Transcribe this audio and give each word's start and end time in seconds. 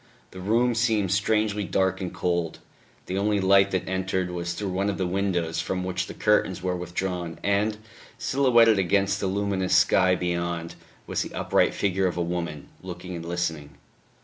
The 0.31 0.39
room 0.39 0.73
seemed 0.73 1.11
strangely 1.11 1.63
dark 1.63 2.01
and 2.01 2.11
cold; 2.11 2.57
the 3.05 3.19
only 3.19 3.39
light 3.39 3.69
that 3.69 3.87
entered 3.87 4.31
was 4.31 4.53
through 4.55 4.71
one 4.71 4.89
of 4.89 4.97
the 4.97 5.05
windows 5.05 5.61
from 5.61 5.83
which 5.83 6.07
the 6.07 6.15
curtains 6.15 6.63
were 6.63 6.75
withdrawn, 6.75 7.37
and, 7.43 7.77
silhouetted 8.17 8.79
against 8.79 9.19
the 9.19 9.27
luminous 9.27 9.75
sky 9.75 10.15
beyond, 10.15 10.73
was 11.05 11.21
the 11.21 11.35
upright 11.35 11.75
figure 11.75 12.07
of 12.07 12.17
a 12.17 12.23
woman, 12.23 12.67
looking 12.81 13.15
and 13.15 13.25
listening.... 13.27 13.77